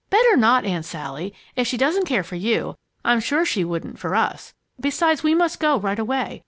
"Better 0.09 0.35
not, 0.35 0.65
Aunt 0.65 0.83
Sally. 0.83 1.31
If 1.55 1.67
she 1.67 1.77
doesn't 1.77 2.07
care 2.07 2.23
for 2.23 2.33
you, 2.33 2.75
I'm 3.05 3.19
sure 3.19 3.45
she 3.45 3.63
wouldn't 3.63 3.99
for 3.99 4.15
us. 4.15 4.55
Besides, 4.79 5.21
we 5.21 5.35
must 5.35 5.59
go 5.59 5.77
right 5.77 5.99
away. 5.99 6.39